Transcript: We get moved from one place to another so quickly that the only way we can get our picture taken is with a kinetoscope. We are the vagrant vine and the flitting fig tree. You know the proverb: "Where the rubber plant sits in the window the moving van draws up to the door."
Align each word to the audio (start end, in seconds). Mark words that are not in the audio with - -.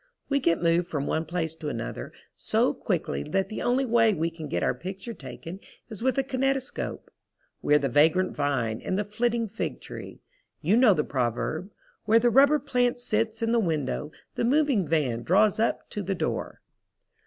We 0.29 0.39
get 0.39 0.63
moved 0.63 0.87
from 0.87 1.05
one 1.05 1.25
place 1.25 1.53
to 1.53 1.69
another 1.69 2.11
so 2.35 2.73
quickly 2.73 3.21
that 3.21 3.49
the 3.49 3.61
only 3.61 3.85
way 3.85 4.15
we 4.15 4.31
can 4.31 4.47
get 4.47 4.63
our 4.63 4.73
picture 4.73 5.13
taken 5.13 5.59
is 5.91 6.01
with 6.01 6.17
a 6.17 6.23
kinetoscope. 6.23 7.11
We 7.61 7.75
are 7.75 7.77
the 7.77 7.87
vagrant 7.87 8.35
vine 8.35 8.81
and 8.81 8.97
the 8.97 9.03
flitting 9.05 9.47
fig 9.47 9.79
tree. 9.79 10.23
You 10.59 10.75
know 10.75 10.95
the 10.95 11.03
proverb: 11.03 11.69
"Where 12.05 12.17
the 12.17 12.31
rubber 12.31 12.57
plant 12.57 12.99
sits 12.99 13.43
in 13.43 13.51
the 13.51 13.59
window 13.59 14.11
the 14.33 14.43
moving 14.43 14.87
van 14.87 15.21
draws 15.21 15.59
up 15.59 15.87
to 15.91 16.01
the 16.01 16.15
door." 16.15 16.61